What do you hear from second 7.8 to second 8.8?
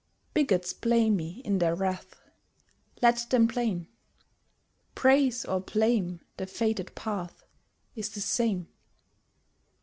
Is the same.